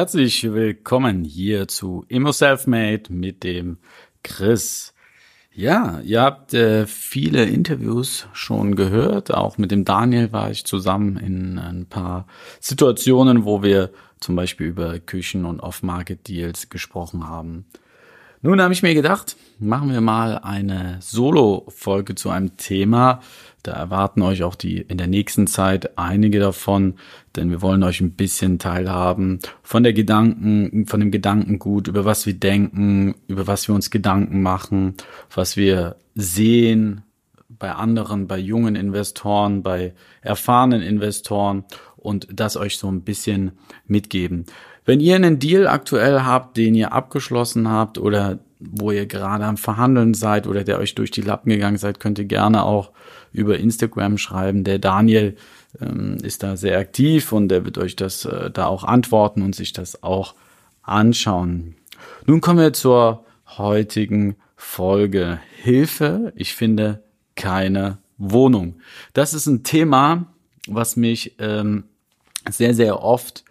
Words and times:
Herzlich 0.00 0.44
willkommen 0.44 1.24
hier 1.24 1.68
zu 1.68 2.06
Immo 2.08 2.32
Selfmade 2.32 3.02
mit 3.10 3.44
dem 3.44 3.76
Chris. 4.22 4.94
Ja, 5.52 6.00
ihr 6.00 6.22
habt 6.22 6.54
äh, 6.54 6.86
viele 6.86 7.44
Interviews 7.44 8.26
schon 8.32 8.76
gehört. 8.76 9.30
Auch 9.30 9.58
mit 9.58 9.70
dem 9.70 9.84
Daniel 9.84 10.32
war 10.32 10.50
ich 10.50 10.64
zusammen 10.64 11.18
in 11.18 11.58
ein 11.58 11.84
paar 11.84 12.26
Situationen, 12.60 13.44
wo 13.44 13.62
wir 13.62 13.90
zum 14.20 14.36
Beispiel 14.36 14.68
über 14.68 14.98
Küchen 15.00 15.44
und 15.44 15.60
Off-Market-Deals 15.60 16.70
gesprochen 16.70 17.28
haben. 17.28 17.66
Nun 18.40 18.62
habe 18.62 18.72
ich 18.72 18.82
mir 18.82 18.94
gedacht, 18.94 19.36
machen 19.58 19.92
wir 19.92 20.00
mal 20.00 20.38
eine 20.38 20.96
Solo-Folge 21.00 22.14
zu 22.14 22.30
einem 22.30 22.56
Thema, 22.56 23.20
da 23.62 23.72
erwarten 23.72 24.22
euch 24.22 24.42
auch 24.42 24.54
die 24.54 24.78
in 24.78 24.98
der 24.98 25.06
nächsten 25.06 25.46
Zeit 25.46 25.98
einige 25.98 26.40
davon, 26.40 26.94
denn 27.36 27.50
wir 27.50 27.62
wollen 27.62 27.82
euch 27.82 28.00
ein 28.00 28.12
bisschen 28.12 28.58
teilhaben 28.58 29.40
von 29.62 29.82
der 29.82 29.92
Gedanken, 29.92 30.86
von 30.86 31.00
dem 31.00 31.10
Gedankengut, 31.10 31.88
über 31.88 32.04
was 32.04 32.26
wir 32.26 32.34
denken, 32.34 33.14
über 33.28 33.46
was 33.46 33.68
wir 33.68 33.74
uns 33.74 33.90
Gedanken 33.90 34.42
machen, 34.42 34.94
was 35.34 35.56
wir 35.56 35.96
sehen 36.14 37.02
bei 37.48 37.72
anderen, 37.72 38.26
bei 38.26 38.38
jungen 38.38 38.76
Investoren, 38.76 39.62
bei 39.62 39.92
erfahrenen 40.22 40.82
Investoren 40.82 41.64
und 41.96 42.28
das 42.32 42.56
euch 42.56 42.78
so 42.78 42.90
ein 42.90 43.02
bisschen 43.02 43.52
mitgeben. 43.86 44.46
Wenn 44.84 45.00
ihr 45.00 45.14
einen 45.14 45.38
Deal 45.38 45.66
aktuell 45.66 46.22
habt, 46.22 46.56
den 46.56 46.74
ihr 46.74 46.92
abgeschlossen 46.92 47.68
habt 47.68 47.98
oder 47.98 48.38
wo 48.60 48.90
ihr 48.92 49.06
gerade 49.06 49.44
am 49.44 49.56
Verhandeln 49.56 50.14
seid 50.14 50.46
oder 50.46 50.64
der 50.64 50.78
euch 50.78 50.94
durch 50.94 51.10
die 51.10 51.22
Lappen 51.22 51.50
gegangen 51.50 51.78
seid, 51.78 51.98
könnt 51.98 52.18
ihr 52.18 52.26
gerne 52.26 52.62
auch 52.62 52.92
über 53.32 53.58
Instagram 53.58 54.18
schreiben. 54.18 54.64
Der 54.64 54.78
Daniel 54.78 55.36
ähm, 55.80 56.18
ist 56.22 56.42
da 56.42 56.56
sehr 56.56 56.78
aktiv 56.78 57.32
und 57.32 57.48
der 57.48 57.64
wird 57.64 57.78
euch 57.78 57.96
das 57.96 58.24
äh, 58.26 58.50
da 58.50 58.66
auch 58.66 58.84
antworten 58.84 59.42
und 59.42 59.54
sich 59.54 59.72
das 59.72 60.02
auch 60.02 60.34
anschauen. 60.82 61.76
Nun 62.26 62.40
kommen 62.40 62.58
wir 62.58 62.72
zur 62.72 63.24
heutigen 63.58 64.36
Folge. 64.56 65.40
Hilfe, 65.56 66.32
ich 66.36 66.54
finde 66.54 67.02
keine 67.34 67.98
Wohnung. 68.18 68.76
Das 69.14 69.32
ist 69.32 69.46
ein 69.46 69.62
Thema, 69.62 70.26
was 70.68 70.96
mich 70.96 71.36
ähm, 71.38 71.84
sehr, 72.48 72.74
sehr 72.74 73.02
oft 73.02 73.44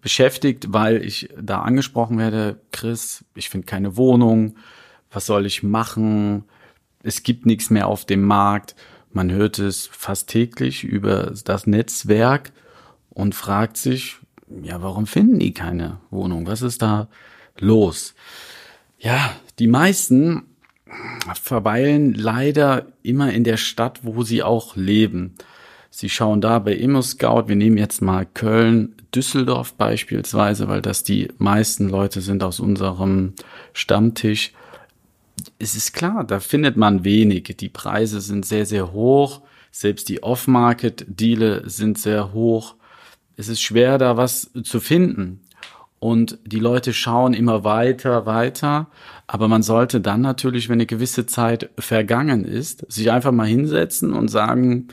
beschäftigt, 0.00 0.72
weil 0.72 1.04
ich 1.04 1.28
da 1.40 1.62
angesprochen 1.62 2.18
werde, 2.18 2.60
Chris, 2.72 3.24
ich 3.34 3.50
finde 3.50 3.66
keine 3.66 3.96
Wohnung, 3.96 4.56
was 5.10 5.26
soll 5.26 5.46
ich 5.46 5.62
machen? 5.62 6.44
Es 7.02 7.22
gibt 7.22 7.46
nichts 7.46 7.70
mehr 7.70 7.86
auf 7.86 8.04
dem 8.04 8.22
Markt. 8.22 8.74
Man 9.12 9.30
hört 9.30 9.58
es 9.58 9.86
fast 9.86 10.28
täglich 10.28 10.84
über 10.84 11.32
das 11.44 11.66
Netzwerk 11.66 12.52
und 13.10 13.34
fragt 13.34 13.76
sich, 13.76 14.16
ja, 14.62 14.82
warum 14.82 15.06
finden 15.06 15.38
die 15.38 15.52
keine 15.52 16.00
Wohnung? 16.10 16.46
Was 16.46 16.62
ist 16.62 16.82
da 16.82 17.08
los? 17.58 18.14
Ja, 18.98 19.34
die 19.58 19.66
meisten 19.66 20.44
verweilen 21.40 22.14
leider 22.14 22.86
immer 23.02 23.32
in 23.32 23.44
der 23.44 23.56
Stadt, 23.56 24.00
wo 24.02 24.22
sie 24.22 24.42
auch 24.42 24.76
leben. 24.76 25.34
Sie 25.96 26.10
schauen 26.10 26.42
da 26.42 26.58
bei 26.58 26.74
ImmoScout, 26.74 27.44
wir 27.48 27.56
nehmen 27.56 27.78
jetzt 27.78 28.02
mal 28.02 28.26
Köln, 28.26 28.94
Düsseldorf 29.14 29.72
beispielsweise, 29.74 30.68
weil 30.68 30.82
das 30.82 31.04
die 31.04 31.28
meisten 31.38 31.88
Leute 31.88 32.20
sind 32.20 32.42
aus 32.42 32.60
unserem 32.60 33.32
Stammtisch 33.72 34.52
es 35.58 35.74
ist 35.74 35.92
klar, 35.92 36.24
da 36.24 36.40
findet 36.40 36.76
man 36.76 37.04
wenig. 37.04 37.54
Die 37.60 37.68
Preise 37.68 38.20
sind 38.20 38.44
sehr, 38.46 38.66
sehr 38.66 38.92
hoch. 38.92 39.42
Selbst 39.70 40.08
die 40.08 40.22
Off-Market-Deale 40.22 41.68
sind 41.68 41.98
sehr 41.98 42.32
hoch. 42.32 42.74
Es 43.36 43.48
ist 43.48 43.60
schwer, 43.60 43.98
da 43.98 44.16
was 44.16 44.50
zu 44.64 44.80
finden. 44.80 45.40
Und 45.98 46.38
die 46.44 46.58
Leute 46.58 46.92
schauen 46.92 47.34
immer 47.34 47.64
weiter, 47.64 48.26
weiter. 48.26 48.88
Aber 49.26 49.48
man 49.48 49.62
sollte 49.62 50.00
dann 50.00 50.20
natürlich, 50.20 50.68
wenn 50.68 50.74
eine 50.74 50.86
gewisse 50.86 51.26
Zeit 51.26 51.70
vergangen 51.78 52.44
ist, 52.44 52.90
sich 52.90 53.10
einfach 53.10 53.32
mal 53.32 53.46
hinsetzen 53.46 54.12
und 54.12 54.28
sagen, 54.28 54.88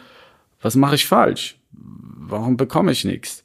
was 0.63 0.75
mache 0.75 0.95
ich 0.95 1.05
falsch? 1.05 1.59
Warum 1.71 2.57
bekomme 2.57 2.91
ich 2.91 3.05
nichts? 3.05 3.43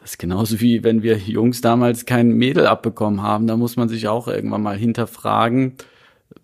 Das 0.00 0.12
ist 0.12 0.18
genauso 0.18 0.60
wie 0.60 0.84
wenn 0.84 1.02
wir 1.02 1.16
Jungs 1.16 1.60
damals 1.60 2.04
kein 2.04 2.32
Mädel 2.32 2.66
abbekommen 2.66 3.22
haben. 3.22 3.46
Da 3.46 3.56
muss 3.56 3.76
man 3.76 3.88
sich 3.88 4.08
auch 4.08 4.28
irgendwann 4.28 4.62
mal 4.62 4.76
hinterfragen, 4.76 5.74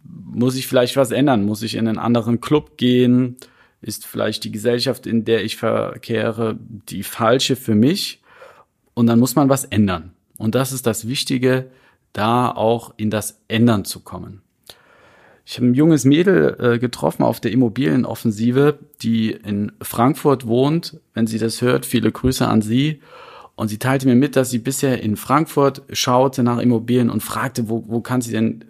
muss 0.03 0.57
ich 0.57 0.67
vielleicht 0.67 0.97
was 0.97 1.11
ändern? 1.11 1.45
Muss 1.45 1.63
ich 1.63 1.75
in 1.75 1.89
einen 1.89 1.99
anderen 1.99 2.41
Club 2.41 2.77
gehen? 2.77 3.37
Ist 3.81 4.07
vielleicht 4.07 4.45
die 4.45 4.53
Gesellschaft, 4.53 5.07
in 5.07 5.25
der 5.25 5.45
ich 5.45 5.57
verkehre, 5.57 6.59
die 6.61 7.03
falsche 7.03 7.57
für 7.57 7.75
mich? 7.75 8.23
Und 8.95 9.07
dann 9.07 9.19
muss 9.19 9.37
man 9.37 9.49
was 9.49 9.65
ändern. 9.65 10.13
Und 10.39 10.55
das 10.55 10.73
ist 10.73 10.87
das 10.87 11.09
Wichtige, 11.09 11.71
da 12.13 12.51
auch 12.51 12.95
in 12.97 13.11
das 13.11 13.41
Ändern 13.49 13.85
zu 13.85 14.01
kommen. 14.01 14.44
Ich 15.47 15.57
habe 15.57 15.67
ein 15.67 15.75
junges 15.75 16.05
Mädel 16.05 16.57
äh, 16.59 16.79
getroffen 16.79 17.23
auf 17.23 17.39
der 17.39 17.53
Immobilienoffensive, 17.53 18.79
die 19.03 19.33
in 19.33 19.73
Frankfurt 19.83 20.47
wohnt. 20.47 21.01
Wenn 21.13 21.27
sie 21.27 21.39
das 21.39 21.61
hört, 21.61 21.85
viele 21.85 22.11
Grüße 22.11 22.47
an 22.47 22.63
sie. 22.63 23.01
Und 23.55 23.69
sie 23.69 23.79
teilte 23.79 24.07
mir 24.09 24.15
mit, 24.15 24.37
dass 24.37 24.51
sie 24.51 24.59
bisher 24.59 25.03
in 25.03 25.17
Frankfurt 25.17 25.83
schaute 25.93 26.43
nach 26.43 26.59
Immobilien 26.59 27.11
und 27.11 27.23
fragte, 27.23 27.69
wo, 27.69 27.85
wo 27.87 28.01
kann 28.01 28.21
sie 28.21 28.33
denn 28.33 28.65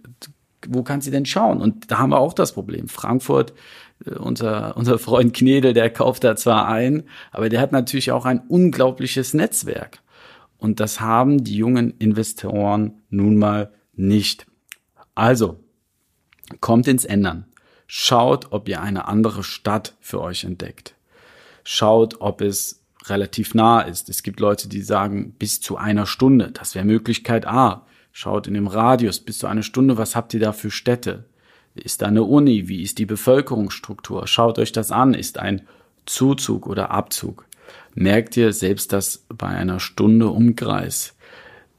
wo 0.68 0.82
kann 0.82 1.00
sie 1.00 1.10
denn 1.10 1.26
schauen? 1.26 1.60
Und 1.60 1.90
da 1.90 1.98
haben 1.98 2.10
wir 2.10 2.18
auch 2.18 2.32
das 2.32 2.52
Problem. 2.52 2.88
Frankfurt, 2.88 3.52
äh, 4.06 4.14
unser, 4.14 4.76
unser 4.76 4.98
Freund 4.98 5.34
Knedel, 5.34 5.72
der 5.72 5.90
kauft 5.90 6.24
da 6.24 6.36
zwar 6.36 6.68
ein, 6.68 7.04
aber 7.30 7.48
der 7.48 7.60
hat 7.60 7.72
natürlich 7.72 8.12
auch 8.12 8.24
ein 8.24 8.40
unglaubliches 8.48 9.34
Netzwerk. 9.34 9.98
Und 10.56 10.80
das 10.80 11.00
haben 11.00 11.44
die 11.44 11.56
jungen 11.56 11.94
Investoren 11.98 13.02
nun 13.10 13.36
mal 13.36 13.72
nicht. 13.94 14.46
Also, 15.14 15.60
kommt 16.60 16.88
ins 16.88 17.04
Ändern. 17.04 17.46
Schaut, 17.86 18.52
ob 18.52 18.68
ihr 18.68 18.80
eine 18.80 19.06
andere 19.08 19.44
Stadt 19.44 19.94
für 20.00 20.20
euch 20.20 20.44
entdeckt. 20.44 20.94
Schaut, 21.64 22.20
ob 22.20 22.40
es 22.40 22.82
relativ 23.06 23.54
nah 23.54 23.80
ist. 23.80 24.08
Es 24.08 24.22
gibt 24.22 24.40
Leute, 24.40 24.68
die 24.68 24.82
sagen 24.82 25.32
bis 25.38 25.60
zu 25.60 25.76
einer 25.76 26.06
Stunde. 26.06 26.50
Das 26.50 26.74
wäre 26.74 26.84
Möglichkeit 26.84 27.46
A. 27.46 27.86
Schaut 28.12 28.46
in 28.46 28.54
dem 28.54 28.66
Radius 28.66 29.20
bis 29.20 29.38
zu 29.38 29.46
einer 29.46 29.62
Stunde, 29.62 29.98
was 29.98 30.16
habt 30.16 30.34
ihr 30.34 30.40
da 30.40 30.52
für 30.52 30.70
Städte? 30.70 31.24
Ist 31.74 32.02
da 32.02 32.06
eine 32.06 32.22
Uni? 32.22 32.68
Wie 32.68 32.82
ist 32.82 32.98
die 32.98 33.06
Bevölkerungsstruktur? 33.06 34.26
Schaut 34.26 34.58
euch 34.58 34.72
das 34.72 34.92
an. 34.92 35.14
Ist 35.14 35.38
ein 35.38 35.66
Zuzug 36.06 36.66
oder 36.66 36.90
Abzug? 36.90 37.46
Merkt 37.94 38.36
ihr 38.36 38.52
selbst, 38.52 38.92
dass 38.92 39.24
bei 39.28 39.48
einer 39.48 39.80
Stunde 39.80 40.28
Umkreis 40.28 41.16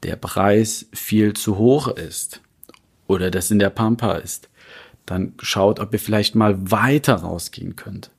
der 0.02 0.16
Preis 0.16 0.86
viel 0.92 1.32
zu 1.32 1.56
hoch 1.56 1.88
ist 1.88 2.42
oder 3.06 3.30
das 3.30 3.50
in 3.50 3.58
der 3.58 3.70
Pampa 3.70 4.16
ist? 4.16 4.50
Dann 5.06 5.34
schaut, 5.40 5.80
ob 5.80 5.92
ihr 5.92 6.00
vielleicht 6.00 6.34
mal 6.34 6.70
weiter 6.70 7.14
rausgehen 7.14 7.76
könnt 7.76 8.10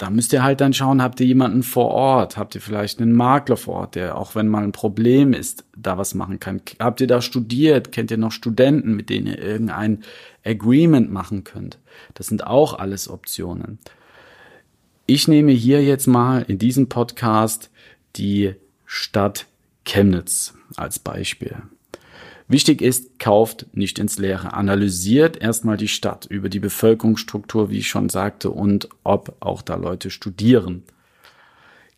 da 0.00 0.08
müsst 0.08 0.32
ihr 0.32 0.42
halt 0.42 0.62
dann 0.62 0.72
schauen, 0.72 1.02
habt 1.02 1.20
ihr 1.20 1.26
jemanden 1.26 1.62
vor 1.62 1.88
Ort? 1.88 2.38
Habt 2.38 2.54
ihr 2.54 2.62
vielleicht 2.62 3.00
einen 3.00 3.12
Makler 3.12 3.58
vor 3.58 3.74
Ort, 3.74 3.96
der 3.96 4.16
auch 4.16 4.34
wenn 4.34 4.48
mal 4.48 4.64
ein 4.64 4.72
Problem 4.72 5.34
ist, 5.34 5.64
da 5.76 5.98
was 5.98 6.14
machen 6.14 6.40
kann? 6.40 6.62
Habt 6.78 7.02
ihr 7.02 7.06
da 7.06 7.20
studiert? 7.20 7.92
Kennt 7.92 8.10
ihr 8.10 8.16
noch 8.16 8.32
Studenten, 8.32 8.96
mit 8.96 9.10
denen 9.10 9.26
ihr 9.26 9.38
irgendein 9.38 10.02
Agreement 10.42 11.12
machen 11.12 11.44
könnt? 11.44 11.78
Das 12.14 12.28
sind 12.28 12.46
auch 12.46 12.78
alles 12.78 13.10
Optionen. 13.10 13.78
Ich 15.04 15.28
nehme 15.28 15.52
hier 15.52 15.84
jetzt 15.84 16.06
mal 16.06 16.46
in 16.48 16.58
diesem 16.58 16.88
Podcast 16.88 17.68
die 18.16 18.54
Stadt 18.86 19.46
Chemnitz 19.84 20.54
als 20.76 20.98
Beispiel. 20.98 21.56
Wichtig 22.50 22.82
ist, 22.82 23.20
kauft 23.20 23.68
nicht 23.74 24.00
ins 24.00 24.18
Leere. 24.18 24.54
Analysiert 24.54 25.40
erstmal 25.40 25.76
die 25.76 25.86
Stadt 25.86 26.26
über 26.26 26.48
die 26.48 26.58
Bevölkerungsstruktur, 26.58 27.70
wie 27.70 27.78
ich 27.78 27.86
schon 27.86 28.08
sagte, 28.08 28.50
und 28.50 28.88
ob 29.04 29.36
auch 29.38 29.62
da 29.62 29.76
Leute 29.76 30.10
studieren. 30.10 30.82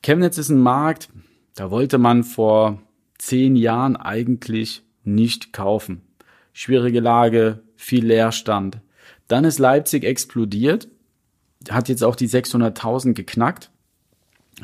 Chemnitz 0.02 0.36
ist 0.36 0.50
ein 0.50 0.60
Markt, 0.60 1.08
da 1.54 1.70
wollte 1.70 1.96
man 1.96 2.22
vor 2.22 2.82
zehn 3.16 3.56
Jahren 3.56 3.96
eigentlich 3.96 4.82
nicht 5.04 5.54
kaufen. 5.54 6.02
Schwierige 6.52 7.00
Lage, 7.00 7.60
viel 7.74 8.04
Leerstand. 8.04 8.82
Dann 9.28 9.46
ist 9.46 9.58
Leipzig 9.58 10.04
explodiert, 10.04 10.86
hat 11.70 11.88
jetzt 11.88 12.04
auch 12.04 12.14
die 12.14 12.28
600.000 12.28 13.14
geknackt. 13.14 13.70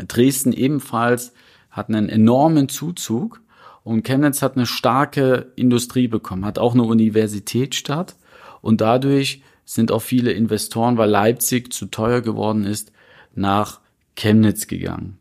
Dresden 0.06 0.52
ebenfalls 0.52 1.32
hat 1.70 1.88
einen 1.88 2.10
enormen 2.10 2.68
Zuzug 2.68 3.40
und 3.84 4.04
Chemnitz 4.04 4.42
hat 4.42 4.56
eine 4.56 4.66
starke 4.66 5.52
Industrie 5.56 6.08
bekommen, 6.08 6.44
hat 6.44 6.58
auch 6.58 6.74
eine 6.74 6.82
Universitätsstadt 6.82 8.16
und 8.60 8.80
dadurch 8.80 9.42
sind 9.64 9.92
auch 9.92 10.02
viele 10.02 10.32
Investoren, 10.32 10.96
weil 10.96 11.10
Leipzig 11.10 11.72
zu 11.72 11.86
teuer 11.86 12.20
geworden 12.20 12.64
ist, 12.64 12.92
nach 13.34 13.80
Chemnitz 14.16 14.66
gegangen. 14.66 15.18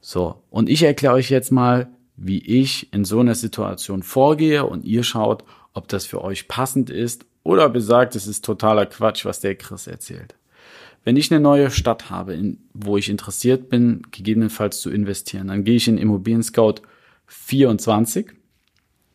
So, 0.00 0.42
und 0.50 0.68
ich 0.68 0.82
erkläre 0.82 1.14
euch 1.14 1.30
jetzt 1.30 1.50
mal, 1.50 1.88
wie 2.16 2.38
ich 2.38 2.92
in 2.92 3.04
so 3.04 3.20
einer 3.20 3.34
Situation 3.34 4.02
vorgehe 4.02 4.66
und 4.66 4.84
ihr 4.84 5.02
schaut, 5.02 5.44
ob 5.72 5.88
das 5.88 6.06
für 6.06 6.22
euch 6.22 6.46
passend 6.46 6.90
ist 6.90 7.26
oder 7.42 7.68
besagt, 7.68 8.14
es 8.14 8.26
ist 8.26 8.44
totaler 8.44 8.86
Quatsch, 8.86 9.24
was 9.24 9.40
der 9.40 9.56
Chris 9.56 9.86
erzählt. 9.86 10.34
Wenn 11.04 11.16
ich 11.16 11.30
eine 11.30 11.40
neue 11.40 11.70
Stadt 11.70 12.08
habe, 12.10 12.34
in, 12.34 12.58
wo 12.72 12.96
ich 12.96 13.10
interessiert 13.10 13.68
bin, 13.68 14.02
gegebenenfalls 14.10 14.80
zu 14.80 14.90
investieren, 14.90 15.48
dann 15.48 15.64
gehe 15.64 15.76
ich 15.76 15.88
in 15.88 15.98
Immobilien 15.98 16.42
Scout 16.42 16.76
24, 17.34 18.32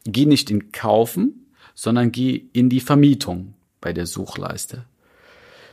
gehe 0.06 0.28
nicht 0.28 0.52
in 0.52 0.72
Kaufen, 0.72 1.48
sondern 1.74 2.12
gehe 2.12 2.42
in 2.54 2.70
die 2.70 2.80
Vermietung 2.80 3.54
bei 3.82 3.94
der 3.94 4.06
Suchleiste. 4.06 4.86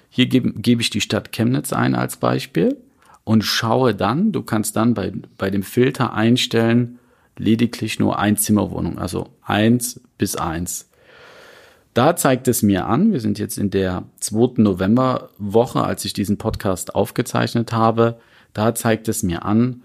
Hier 0.08 0.26
gebe, 0.26 0.52
gebe 0.52 0.80
ich 0.80 0.90
die 0.90 1.00
Stadt 1.00 1.32
Chemnitz 1.32 1.72
ein 1.72 1.94
als 1.94 2.16
Beispiel 2.16 2.76
und 3.24 3.42
schaue 3.42 3.94
dann, 3.94 4.32
du 4.32 4.42
kannst 4.42 4.76
dann 4.76 4.94
bei, 4.94 5.12
bei 5.36 5.50
dem 5.50 5.62
Filter 5.62 6.14
einstellen, 6.14 6.98
lediglich 7.36 7.98
nur 7.98 8.18
Einzimmerwohnung, 8.18 8.98
also 8.98 9.28
eins 9.42 10.00
bis 10.16 10.36
eins. 10.36 10.88
Da 11.92 12.14
zeigt 12.14 12.46
es 12.48 12.62
mir 12.62 12.86
an, 12.86 13.12
wir 13.12 13.20
sind 13.20 13.38
jetzt 13.38 13.58
in 13.58 13.70
der 13.70 14.04
2. 14.20 14.62
Novemberwoche, 14.62 15.82
als 15.82 16.04
ich 16.04 16.12
diesen 16.12 16.38
Podcast 16.38 16.94
aufgezeichnet 16.94 17.72
habe, 17.72 18.18
da 18.52 18.74
zeigt 18.74 19.08
es 19.08 19.22
mir 19.22 19.44
an, 19.44 19.82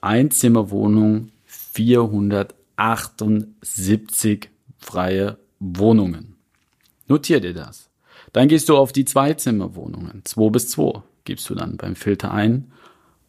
Einzimmerwohnung 0.00 1.30
478 1.72 4.50
freie 4.78 5.38
Wohnungen. 5.58 6.36
Notier 7.06 7.40
dir 7.40 7.54
das. 7.54 7.88
Dann 8.32 8.48
gehst 8.48 8.68
du 8.68 8.76
auf 8.76 8.92
die 8.92 9.04
Zweizimmerwohnungen, 9.04 10.22
2 10.24 10.50
bis 10.50 10.68
2, 10.68 11.02
gibst 11.24 11.50
du 11.50 11.54
dann 11.54 11.76
beim 11.76 11.94
Filter 11.96 12.32
ein. 12.32 12.70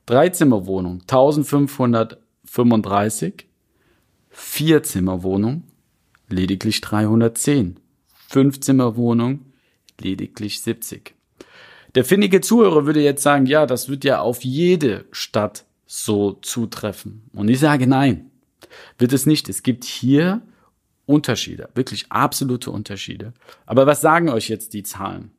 Dreizimmerwohnung 0.06 1.00
1535, 1.02 3.46
Vierzimmerwohnung 4.30 5.64
lediglich 6.28 6.80
310, 6.80 7.78
Fünfzimmerwohnung 8.28 9.46
lediglich 10.00 10.60
70. 10.60 11.14
Der 11.94 12.04
findige 12.04 12.40
Zuhörer 12.40 12.86
würde 12.86 13.02
jetzt 13.02 13.22
sagen, 13.22 13.46
ja, 13.46 13.66
das 13.66 13.88
wird 13.88 14.04
ja 14.04 14.20
auf 14.20 14.44
jede 14.44 15.06
Stadt 15.10 15.64
so 15.86 16.32
zutreffen. 16.32 17.22
Und 17.32 17.48
ich 17.48 17.58
sage 17.58 17.86
nein, 17.86 18.30
wird 18.98 19.12
es 19.12 19.26
nicht. 19.26 19.48
Es 19.48 19.62
gibt 19.62 19.84
hier 19.84 20.42
Unterschiede, 21.06 21.70
wirklich 21.74 22.12
absolute 22.12 22.70
Unterschiede. 22.70 23.32
Aber 23.64 23.86
was 23.86 24.02
sagen 24.02 24.28
euch 24.28 24.48
jetzt 24.48 24.74
die 24.74 24.82
Zahlen? 24.82 25.30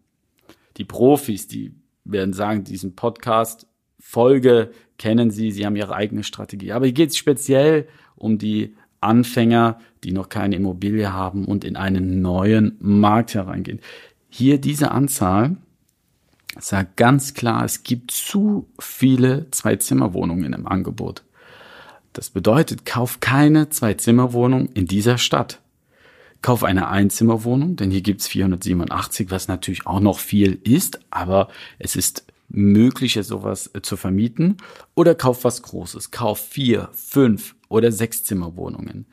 Die 0.78 0.86
Profis, 0.86 1.48
die 1.48 1.76
werden 2.04 2.34
sagen, 2.34 2.64
diesen 2.64 2.96
Podcast 2.96 3.68
Folge 4.00 4.72
kennen 4.98 5.30
sie, 5.30 5.52
sie 5.52 5.66
haben 5.66 5.76
ihre 5.76 5.94
eigene 5.94 6.24
Strategie. 6.24 6.72
Aber 6.72 6.86
hier 6.86 6.94
geht 6.94 7.12
es 7.12 7.18
speziell 7.18 7.88
um 8.16 8.38
die 8.38 8.76
Anfänger, 9.02 9.80
die 10.04 10.12
noch 10.12 10.30
keine 10.30 10.56
Immobilie 10.56 11.14
haben 11.14 11.46
und 11.46 11.64
in 11.64 11.76
einen 11.76 12.22
neuen 12.22 12.78
Markt 12.80 13.34
hereingehen. 13.34 13.80
Hier 14.30 14.60
diese 14.60 14.92
Anzahl 14.92 15.58
sagt 16.60 16.98
ganz 16.98 17.34
klar, 17.34 17.64
es 17.64 17.84
gibt 17.84 18.12
zu 18.12 18.68
viele 18.80 19.50
Zwei-Zimmer-Wohnungen 19.52 20.54
im 20.54 20.68
Angebot. 20.68 21.24
Das 22.14 22.30
bedeutet, 22.30 22.86
kauf 22.86 23.20
keine 23.20 23.70
Zwei-Zimmer-Wohnung 23.70 24.70
in 24.74 24.86
dieser 24.86 25.18
Stadt. 25.18 25.62
Kauf 26.42 26.64
eine 26.64 26.88
Einzimmerwohnung, 26.88 27.76
denn 27.76 27.92
hier 27.92 28.02
gibt's 28.02 28.28
487, 28.28 29.30
was 29.30 29.50
natürlich 29.50 29.86
auch 29.86 30.00
noch 30.00 30.20
viel 30.20 30.58
ist, 30.64 31.00
aber 31.12 31.50
es 31.80 31.98
ist 31.98 32.26
möglich, 32.50 33.18
sowas 33.22 33.70
äh, 33.74 33.82
zu 33.82 33.96
vermieten. 33.98 34.58
Oder 34.96 35.16
kauf 35.16 35.44
was 35.44 35.62
Großes. 35.62 36.12
Kauf 36.12 36.40
vier, 36.40 36.90
fünf 36.94 37.56
oder 37.70 37.92
sechs 37.92 38.24
Zimmerwohnungen. 38.24 39.06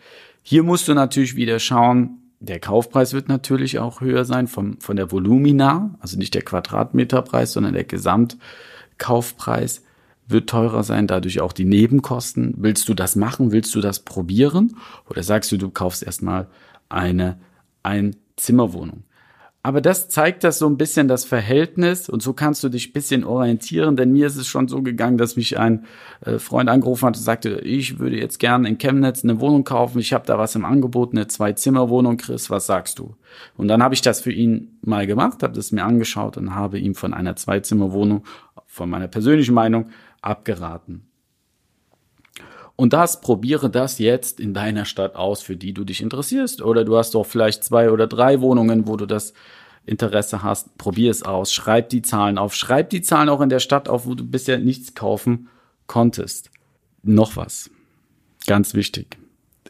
Hier 0.43 0.62
musst 0.62 0.88
du 0.88 0.94
natürlich 0.94 1.37
wieder 1.37 1.59
schauen, 1.59 2.23
der 2.41 2.61
Kaufpreis 2.61 3.12
wird 3.12 3.29
natürlich 3.29 3.79
auch 3.79 4.00
höher 4.00 4.25
sein 4.25 4.47
vom, 4.47 4.79
von 4.81 4.97
der 4.97 5.11
Volumina, 5.11 5.97
also 6.00 6.19
nicht 6.19 6.35
der 6.35 6.43
Quadratmeterpreis, 6.43 7.53
sondern 7.53 7.73
der 7.73 7.85
Gesamtkaufpreis 7.85 9.83
wird 10.29 10.50
teurer 10.50 10.83
sein, 10.83 11.06
dadurch 11.06 11.41
auch 11.41 11.53
die 11.53 11.65
Nebenkosten. 11.65 12.55
Willst 12.59 12.88
du 12.88 12.94
das 12.94 13.17
machen? 13.17 13.53
Willst 13.53 13.75
du 13.75 13.81
das 13.81 14.00
probieren? 14.00 14.77
Oder 15.09 15.23
sagst 15.23 15.50
du, 15.53 15.56
du 15.56 15.71
kaufst 15.71 16.03
erstmal 16.03 16.49
eine 16.88 17.38
Einzimmerwohnung? 17.83 19.05
Aber 19.67 19.81
das 19.81 20.09
zeigt 20.09 20.45
das 20.45 20.61
so 20.61 20.69
ein 20.69 20.77
bisschen 20.77 21.09
das 21.09 21.25
Verhältnis 21.25 22.09
und 22.09 22.23
so 22.23 22.35
kannst 22.35 22.63
du 22.63 22.69
dich 22.69 22.91
ein 22.91 22.93
bisschen 22.93 23.25
orientieren, 23.25 23.97
denn 23.97 24.13
mir 24.13 24.29
ist 24.29 24.37
es 24.37 24.47
schon 24.47 24.69
so 24.69 24.81
gegangen, 24.81 25.19
dass 25.19 25.35
mich 25.35 25.59
ein 25.59 25.87
äh, 26.25 26.39
Freund 26.39 26.69
angerufen 26.71 27.05
hat 27.07 27.17
und 27.17 27.23
sagte, 27.25 27.59
ich 27.63 27.99
würde 27.99 28.17
jetzt 28.17 28.39
gerne 28.39 28.69
in 28.69 28.79
Chemnitz 28.79 29.25
eine 29.25 29.41
Wohnung 29.41 29.65
kaufen, 29.65 29.99
ich 29.99 30.13
habe 30.13 30.25
da 30.25 30.39
was 30.39 30.55
im 30.55 30.65
Angebot, 30.65 31.11
eine 31.11 31.27
Zwei-Zimmer-Wohnung, 31.27 32.17
Chris, 32.17 32.49
was 32.49 32.67
sagst 32.67 33.01
du? 33.01 33.17
Und 33.57 33.67
dann 33.67 33.83
habe 33.83 33.95
ich 33.95 34.03
das 34.03 34.21
für 34.21 34.31
ihn 34.31 34.79
mal 34.83 35.05
gemacht, 35.05 35.43
habe 35.43 35.55
das 35.55 35.73
mir 35.73 35.83
angeschaut 35.83 36.37
und 36.37 36.55
habe 36.55 36.79
ihm 36.79 36.95
von 36.95 37.12
einer 37.12 37.35
Zwei-Zimmer-Wohnung, 37.35 38.23
von 38.69 38.89
meiner 38.89 39.09
persönlichen 39.09 39.55
Meinung, 39.55 39.89
abgeraten. 40.23 41.09
Und 42.76 42.93
das, 42.93 43.23
probiere 43.23 43.70
das 43.70 43.99
jetzt 43.99 44.38
in 44.38 44.52
deiner 44.52 44.84
Stadt 44.84 45.17
aus, 45.17 45.43
für 45.43 45.56
die 45.56 45.73
du 45.73 45.84
dich 45.84 46.02
interessierst. 46.02 46.61
Oder 46.61 46.84
du 46.84 46.96
hast 46.96 47.14
doch 47.14 47.25
vielleicht 47.25 47.64
zwei 47.64 47.90
oder 47.90 48.06
drei 48.06 48.43
Wohnungen, 48.43 48.87
wo 48.87 48.96
du 48.96 49.06
das 49.06 49.32
Interesse 49.87 50.43
hast. 50.43 50.76
Probier 50.76 51.11
es 51.11 51.23
aus. 51.23 51.55
Schreib 51.55 51.88
die 51.88 52.02
Zahlen 52.02 52.37
auf. 52.37 52.55
Schreib 52.55 52.90
die 52.90 53.00
Zahlen 53.00 53.31
auch 53.31 53.40
in 53.40 53.49
der 53.49 53.61
Stadt 53.61 53.88
auf, 53.88 54.06
wo 54.06 54.14
du 54.14 54.25
bisher 54.25 54.58
nichts 54.58 54.94
kaufen 54.94 55.49
konntest. 55.87 56.50
Noch 57.02 57.37
was. 57.37 57.70
Ganz 58.46 58.75
wichtig. 58.75 59.17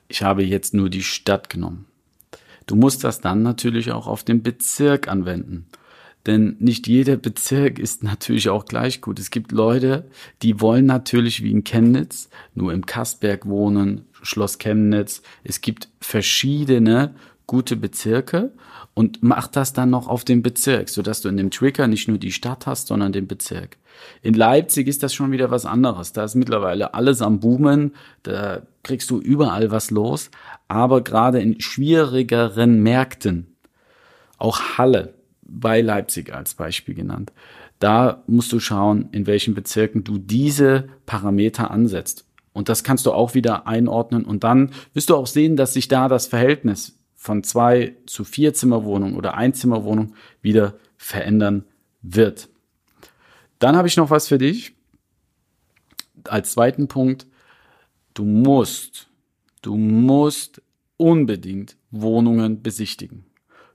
Ich 0.08 0.22
habe 0.22 0.42
jetzt 0.42 0.74
nur 0.74 0.90
die 0.90 1.02
Stadt 1.02 1.48
genommen. 1.48 1.86
Du 2.66 2.74
musst 2.74 3.04
das 3.04 3.20
dann 3.20 3.42
natürlich 3.42 3.92
auch 3.92 4.08
auf 4.08 4.24
den 4.24 4.42
Bezirk 4.42 5.06
anwenden. 5.06 5.66
Denn 6.26 6.56
nicht 6.58 6.88
jeder 6.88 7.16
Bezirk 7.16 7.78
ist 7.78 8.02
natürlich 8.02 8.48
auch 8.48 8.64
gleich 8.64 9.00
gut. 9.00 9.20
Es 9.20 9.30
gibt 9.30 9.52
Leute, 9.52 10.08
die 10.42 10.60
wollen 10.60 10.84
natürlich 10.84 11.42
wie 11.42 11.52
in 11.52 11.62
Chemnitz 11.62 12.28
nur 12.54 12.72
im 12.72 12.84
Kastberg 12.84 13.46
wohnen, 13.46 14.06
Schloss 14.22 14.58
Chemnitz. 14.58 15.22
Es 15.44 15.60
gibt 15.60 15.88
verschiedene 16.00 17.14
gute 17.46 17.76
Bezirke 17.76 18.50
und 18.94 19.22
mach 19.22 19.46
das 19.46 19.72
dann 19.72 19.90
noch 19.90 20.08
auf 20.08 20.24
den 20.24 20.42
Bezirk, 20.42 20.88
sodass 20.88 21.20
du 21.20 21.28
in 21.28 21.36
dem 21.36 21.50
Trigger 21.50 21.86
nicht 21.86 22.08
nur 22.08 22.18
die 22.18 22.32
Stadt 22.32 22.66
hast, 22.66 22.88
sondern 22.88 23.12
den 23.12 23.28
Bezirk. 23.28 23.76
In 24.22 24.34
Leipzig 24.34 24.88
ist 24.88 25.02
das 25.02 25.14
schon 25.14 25.30
wieder 25.30 25.50
was 25.50 25.64
anderes. 25.64 26.12
Da 26.12 26.24
ist 26.24 26.34
mittlerweile 26.34 26.94
alles 26.94 27.22
am 27.22 27.38
Boomen, 27.38 27.94
da 28.24 28.62
kriegst 28.82 29.10
du 29.10 29.20
überall 29.20 29.70
was 29.70 29.90
los. 29.90 30.30
Aber 30.66 31.02
gerade 31.02 31.40
in 31.40 31.60
schwierigeren 31.60 32.82
Märkten, 32.82 33.46
auch 34.38 34.78
Halle, 34.78 35.14
bei 35.48 35.80
Leipzig 35.80 36.32
als 36.32 36.54
Beispiel 36.54 36.94
genannt. 36.94 37.32
Da 37.78 38.22
musst 38.26 38.52
du 38.52 38.60
schauen, 38.60 39.08
in 39.12 39.26
welchen 39.26 39.54
Bezirken 39.54 40.04
du 40.04 40.18
diese 40.18 40.88
Parameter 41.04 41.70
ansetzt. 41.70 42.24
Und 42.52 42.68
das 42.70 42.84
kannst 42.84 43.04
du 43.04 43.12
auch 43.12 43.34
wieder 43.34 43.66
einordnen. 43.66 44.24
Und 44.24 44.44
dann 44.44 44.70
wirst 44.94 45.10
du 45.10 45.16
auch 45.16 45.26
sehen, 45.26 45.56
dass 45.56 45.74
sich 45.74 45.88
da 45.88 46.08
das 46.08 46.26
Verhältnis 46.26 46.98
von 47.14 47.42
zwei 47.42 47.96
zu 48.06 48.24
vier 48.24 48.54
Zimmerwohnung 48.54 49.14
oder 49.14 49.34
Einzimmerwohnung 49.34 50.14
wieder 50.40 50.74
verändern 50.96 51.64
wird. 52.00 52.48
Dann 53.58 53.76
habe 53.76 53.88
ich 53.88 53.96
noch 53.96 54.10
was 54.10 54.28
für 54.28 54.38
dich. 54.38 54.74
Als 56.24 56.52
zweiten 56.52 56.88
Punkt, 56.88 57.26
du 58.14 58.24
musst, 58.24 59.08
du 59.60 59.76
musst 59.76 60.62
unbedingt 60.96 61.76
Wohnungen 61.90 62.62
besichtigen 62.62 63.25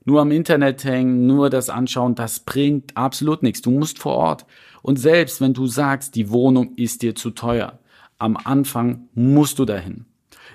nur 0.05 0.21
am 0.21 0.31
Internet 0.31 0.83
hängen, 0.83 1.27
nur 1.27 1.49
das 1.49 1.69
anschauen, 1.69 2.15
das 2.15 2.39
bringt 2.39 2.97
absolut 2.97 3.43
nichts. 3.43 3.61
Du 3.61 3.71
musst 3.71 3.99
vor 3.99 4.15
Ort. 4.15 4.45
Und 4.81 4.97
selbst 4.97 5.41
wenn 5.41 5.53
du 5.53 5.67
sagst, 5.67 6.15
die 6.15 6.29
Wohnung 6.31 6.73
ist 6.75 7.03
dir 7.03 7.15
zu 7.15 7.31
teuer, 7.31 7.79
am 8.17 8.37
Anfang 8.37 9.07
musst 9.13 9.59
du 9.59 9.65
dahin. 9.65 10.05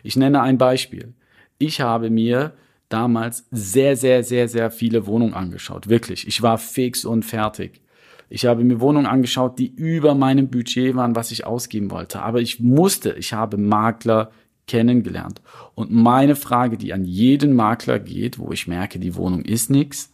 Ich 0.03 0.17
nenne 0.17 0.41
ein 0.41 0.59
Beispiel. 0.59 1.15
Ich 1.59 1.81
habe 1.81 2.11
mir 2.11 2.53
damals 2.88 3.47
sehr, 3.50 3.97
sehr, 3.97 4.23
sehr, 4.23 4.49
sehr 4.49 4.71
viele 4.71 5.07
Wohnungen 5.07 5.35
angeschaut. 5.35 5.88
Wirklich. 5.88 6.26
Ich 6.26 6.43
war 6.43 6.59
fix 6.59 7.05
und 7.05 7.25
fertig. 7.25 7.81
Ich 8.29 8.47
habe 8.47 8.65
mir 8.65 8.81
Wohnungen 8.81 9.07
angeschaut, 9.07 9.59
die 9.59 9.73
über 9.75 10.15
meinem 10.15 10.49
Budget 10.49 10.97
waren, 10.97 11.15
was 11.15 11.31
ich 11.31 11.47
ausgeben 11.47 11.91
wollte. 11.91 12.23
Aber 12.23 12.41
ich 12.41 12.61
musste, 12.61 13.12
ich 13.12 13.33
habe 13.33 13.57
Makler 13.57 14.31
kennengelernt. 14.66 15.40
Und 15.75 15.90
meine 15.90 16.37
Frage, 16.37 16.76
die 16.76 16.92
an 16.92 17.04
jeden 17.04 17.54
Makler 17.54 17.99
geht, 17.99 18.38
wo 18.38 18.52
ich 18.52 18.66
merke, 18.66 18.99
die 18.99 19.14
Wohnung 19.14 19.42
ist 19.42 19.70
nix, 19.70 20.12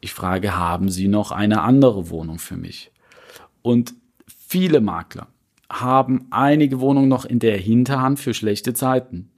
ich 0.00 0.12
frage, 0.12 0.56
haben 0.56 0.88
Sie 0.88 1.08
noch 1.08 1.32
eine 1.32 1.62
andere 1.62 2.10
Wohnung 2.10 2.38
für 2.38 2.56
mich? 2.56 2.90
Und 3.62 3.94
viele 4.26 4.80
Makler 4.80 5.28
haben 5.70 6.26
einige 6.30 6.80
Wohnungen 6.80 7.08
noch 7.08 7.24
in 7.24 7.38
der 7.38 7.56
Hinterhand 7.56 8.20
für 8.20 8.34
schlechte 8.34 8.74
Zeiten. 8.74 9.30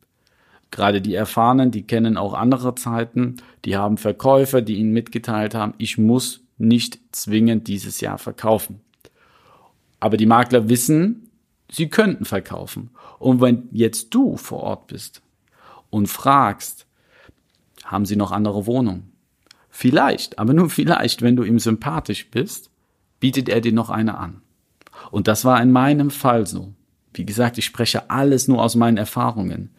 Gerade 0.70 1.00
die 1.00 1.14
Erfahrenen, 1.14 1.70
die 1.70 1.86
kennen 1.86 2.18
auch 2.18 2.34
andere 2.34 2.74
Zeiten, 2.74 3.36
die 3.64 3.76
haben 3.76 3.96
Verkäufer, 3.96 4.60
die 4.60 4.74
ihnen 4.74 4.92
mitgeteilt 4.92 5.54
haben, 5.54 5.72
ich 5.78 5.96
muss 5.96 6.44
nicht 6.58 6.98
zwingend 7.12 7.68
dieses 7.68 8.00
Jahr 8.00 8.18
verkaufen. 8.18 8.80
Aber 10.00 10.16
die 10.16 10.26
Makler 10.26 10.68
wissen, 10.68 11.27
sie 11.70 11.88
könnten 11.88 12.24
verkaufen. 12.24 12.90
Und 13.18 13.40
wenn 13.40 13.68
jetzt 13.72 14.14
du 14.14 14.36
vor 14.36 14.60
Ort 14.60 14.86
bist 14.86 15.22
und 15.90 16.06
fragst, 16.08 16.86
haben 17.84 18.06
sie 18.06 18.16
noch 18.16 18.32
andere 18.32 18.66
Wohnungen? 18.66 19.12
Vielleicht, 19.70 20.38
aber 20.38 20.54
nur 20.54 20.70
vielleicht, 20.70 21.22
wenn 21.22 21.36
du 21.36 21.44
ihm 21.44 21.58
sympathisch 21.58 22.30
bist, 22.30 22.70
bietet 23.20 23.48
er 23.48 23.60
dir 23.60 23.72
noch 23.72 23.90
eine 23.90 24.18
an. 24.18 24.42
Und 25.10 25.28
das 25.28 25.44
war 25.44 25.62
in 25.62 25.70
meinem 25.70 26.10
Fall 26.10 26.46
so. 26.46 26.72
Wie 27.14 27.24
gesagt, 27.24 27.58
ich 27.58 27.64
spreche 27.64 28.10
alles 28.10 28.48
nur 28.48 28.62
aus 28.62 28.74
meinen 28.74 28.96
Erfahrungen. 28.96 29.70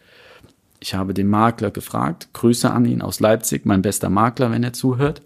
Ich 0.80 0.94
habe 0.94 1.14
den 1.14 1.28
Makler 1.28 1.70
gefragt, 1.70 2.30
Grüße 2.32 2.70
an 2.70 2.86
ihn 2.86 3.02
aus 3.02 3.20
Leipzig, 3.20 3.66
mein 3.66 3.82
bester 3.82 4.08
Makler, 4.08 4.50
wenn 4.50 4.64
er 4.64 4.72
zuhört. 4.72 5.22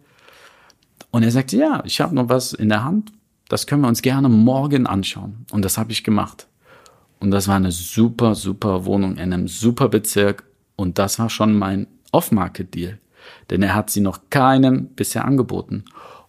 Und 1.10 1.22
er 1.22 1.30
sagte, 1.30 1.56
ja, 1.56 1.82
ich 1.84 2.00
habe 2.00 2.14
noch 2.14 2.28
was 2.28 2.52
in 2.52 2.68
der 2.68 2.82
Hand, 2.82 3.12
das 3.48 3.66
können 3.66 3.82
wir 3.82 3.88
uns 3.88 4.02
gerne 4.02 4.28
morgen 4.28 4.86
anschauen. 4.86 5.46
Und 5.52 5.64
das 5.64 5.78
habe 5.78 5.92
ich 5.92 6.02
gemacht. 6.02 6.48
Und 7.20 7.30
das 7.30 7.48
war 7.48 7.56
eine 7.56 7.72
super, 7.72 8.34
super 8.34 8.84
Wohnung 8.84 9.12
in 9.12 9.32
einem 9.32 9.48
super 9.48 9.88
Bezirk. 9.88 10.44
Und 10.76 10.98
das 10.98 11.18
war 11.18 11.30
schon 11.30 11.58
mein 11.58 11.86
Off-Market-Deal. 12.12 12.98
Denn 13.50 13.62
er 13.62 13.74
hat 13.74 13.90
sie 13.90 14.00
noch 14.00 14.30
keinem 14.30 14.88
bisher 14.88 15.24
angeboten. 15.24 15.84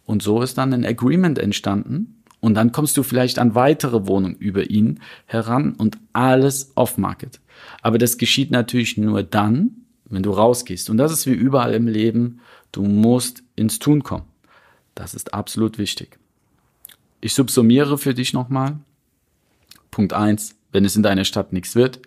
Und 0.05 0.23
so 0.23 0.41
ist 0.41 0.57
dann 0.57 0.73
ein 0.73 0.85
Agreement 0.85 1.39
entstanden. 1.39 2.21
Und 2.39 2.53
dann 2.53 2.71
kommst 2.71 2.95
du 2.95 3.03
vielleicht 3.03 3.39
an 3.39 3.55
weitere 3.55 4.05
Wohnungen 4.07 4.35
über 4.35 4.69
ihn 4.69 4.99
heran 5.25 5.73
und 5.73 5.97
alles 6.13 6.71
Off-Market. 6.75 7.41
Aber 7.81 7.97
das 7.97 8.17
geschieht 8.17 8.51
natürlich 8.51 8.97
nur 8.97 9.23
dann, 9.23 9.71
wenn 10.05 10.23
du 10.23 10.31
rausgehst. 10.31 10.89
Und 10.89 10.97
das 10.97 11.11
ist 11.11 11.25
wie 11.25 11.31
überall 11.31 11.73
im 11.73 11.87
Leben. 11.87 12.39
Du 12.71 12.83
musst 12.83 13.43
ins 13.55 13.79
Tun 13.79 14.03
kommen. 14.03 14.25
Das 14.93 15.13
ist 15.13 15.33
absolut 15.33 15.77
wichtig. 15.77 16.19
Ich 17.19 17.33
subsumiere 17.33 17.97
für 17.97 18.13
dich 18.13 18.33
nochmal. 18.33 18.77
Punkt 19.89 20.13
eins: 20.13 20.55
Wenn 20.75 20.83
es 20.83 20.97
in 20.97 21.03
deiner 21.03 21.23
Stadt 21.23 21.53
nichts 21.53 21.73
wird, 21.75 22.01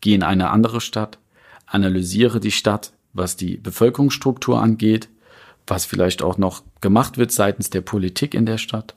geh 0.00 0.14
in 0.14 0.22
eine 0.22 0.48
andere 0.48 0.80
Stadt, 0.80 1.18
analysiere 1.66 2.40
die 2.40 2.52
Stadt, 2.52 2.94
was 3.12 3.36
die 3.36 3.58
Bevölkerungsstruktur 3.58 4.62
angeht, 4.62 5.10
was 5.66 5.84
vielleicht 5.84 6.22
auch 6.22 6.38
noch 6.38 6.62
gemacht 6.80 7.18
wird 7.18 7.32
seitens 7.32 7.68
der 7.68 7.82
Politik 7.82 8.32
in 8.32 8.46
der 8.46 8.56
Stadt. 8.56 8.94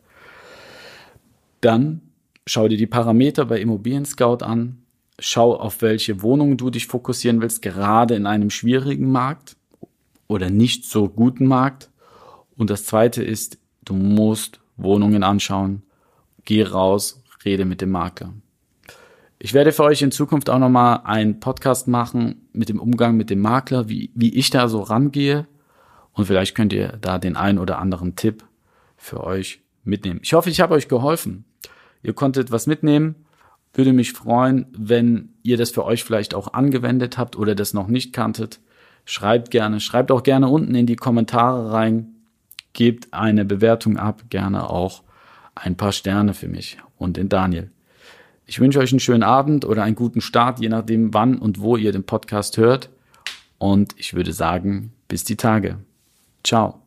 Dann 1.60 2.00
schau 2.46 2.70
dir 2.70 2.78
die 2.78 2.88
Parameter 2.88 3.44
bei 3.44 3.60
Immobilien 3.60 4.06
Scout 4.06 4.46
an, 4.46 4.78
schau 5.20 5.58
auf 5.58 5.82
welche 5.82 6.22
Wohnungen 6.22 6.56
du 6.56 6.70
dich 6.70 6.88
fokussieren 6.88 7.42
willst, 7.42 7.62
gerade 7.62 8.16
in 8.16 8.28
einem 8.28 8.50
schwierigen 8.50 9.12
Markt 9.12 9.58
oder 10.30 10.50
nicht 10.50 10.86
so 10.86 11.10
guten 11.10 11.48
Markt. 11.48 11.90
Und 12.56 12.70
das 12.70 12.86
zweite 12.86 13.26
ist, 13.26 13.58
du 13.84 13.94
musst 13.94 14.62
Wohnungen 14.78 15.24
anschauen, 15.24 15.82
geh 16.46 16.64
raus, 16.64 17.22
rede 17.44 17.66
mit 17.66 17.82
dem 17.82 17.92
Makler. 17.92 18.32
Ich 19.40 19.54
werde 19.54 19.72
für 19.72 19.84
euch 19.84 20.02
in 20.02 20.12
Zukunft 20.12 20.50
auch 20.50 20.58
nochmal 20.58 21.02
einen 21.04 21.40
Podcast 21.40 21.88
machen 21.88 22.48
mit 22.54 22.70
dem 22.70 22.80
Umgang 22.80 23.16
mit 23.18 23.30
dem 23.30 23.40
Makler, 23.40 23.88
wie, 23.88 24.10
wie 24.16 24.34
ich 24.34 24.50
da 24.50 24.68
so 24.68 24.82
rangehe. 24.82 25.48
Und 26.14 26.26
vielleicht 26.26 26.56
könnt 26.56 26.74
ihr 26.74 26.98
da 27.00 27.20
den 27.20 27.36
einen 27.36 27.60
oder 27.60 27.78
anderen 27.78 28.16
Tipp 28.16 28.44
für 28.98 29.24
euch 29.24 29.62
mitnehmen. 29.84 30.20
Ich 30.24 30.34
hoffe, 30.34 30.50
ich 30.50 30.60
habe 30.60 30.74
euch 30.74 30.88
geholfen. 30.88 31.46
Ihr 32.02 32.14
konntet 32.14 32.52
was 32.52 32.66
mitnehmen. 32.66 33.28
Würde 33.74 33.94
mich 33.94 34.14
freuen, 34.14 34.66
wenn 34.76 35.34
ihr 35.44 35.58
das 35.58 35.70
für 35.70 35.86
euch 35.86 36.04
vielleicht 36.04 36.34
auch 36.34 36.54
angewendet 36.54 37.20
habt 37.20 37.36
oder 37.36 37.54
das 37.54 37.76
noch 37.76 37.88
nicht 37.88 38.14
kanntet. 38.14 38.60
Schreibt 39.06 39.52
gerne, 39.52 39.80
schreibt 39.80 40.12
auch 40.12 40.24
gerne 40.24 40.50
unten 40.50 40.74
in 40.74 40.88
die 40.88 40.96
Kommentare 40.96 41.72
rein, 41.72 42.16
gebt 42.74 43.14
eine 43.14 43.46
Bewertung 43.46 43.98
ab, 43.98 44.24
gerne 44.30 44.68
auch 44.70 45.04
ein 45.54 45.78
paar 45.78 45.92
Sterne 45.92 46.34
für 46.34 46.48
mich 46.48 46.78
und 46.98 47.18
den 47.18 47.30
Daniel. 47.30 47.72
Ich 48.50 48.62
wünsche 48.62 48.80
euch 48.80 48.92
einen 48.94 49.02
schönen 49.02 49.24
Abend 49.24 49.66
oder 49.66 49.84
einen 49.84 49.96
guten 49.96 50.22
Start, 50.22 50.62
je 50.62 50.70
nachdem 50.70 51.14
wann 51.14 51.38
und 51.38 51.60
wo 51.60 51.76
ihr 51.76 51.92
den 51.92 52.06
Podcast 52.06 52.56
hört. 52.58 52.90
Und 53.58 53.94
ich 53.98 54.14
würde 54.14 54.32
sagen, 54.32 54.94
bis 55.10 55.26
die 55.26 55.36
Tage. 55.36 55.80
Ciao. 56.46 56.82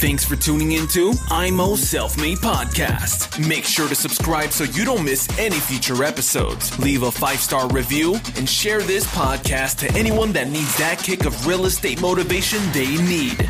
Thanks 0.00 0.24
for 0.24 0.34
tuning 0.34 0.72
into 0.72 1.12
IMO 1.30 1.76
Self 1.76 2.16
Made 2.16 2.38
Podcast. 2.40 3.38
Make 3.38 3.64
sure 3.64 3.86
to 3.86 3.94
subscribe 3.94 4.50
so 4.50 4.64
you 4.64 4.84
don't 4.84 5.04
miss 5.04 5.28
any 5.38 5.60
future 5.60 6.02
episodes. 6.02 6.76
Leave 6.80 7.04
a 7.04 7.12
five 7.12 7.38
star 7.38 7.68
review 7.68 8.14
and 8.36 8.48
share 8.48 8.80
this 8.80 9.06
podcast 9.14 9.78
to 9.78 9.96
anyone 9.96 10.32
that 10.32 10.48
needs 10.48 10.76
that 10.76 10.98
kick 10.98 11.24
of 11.24 11.46
real 11.46 11.66
estate 11.66 12.00
motivation 12.00 12.58
they 12.72 12.96
need. 13.06 13.48